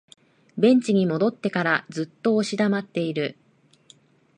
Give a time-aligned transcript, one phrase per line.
[0.57, 3.37] ベンチに戻ってからずっと押し黙っている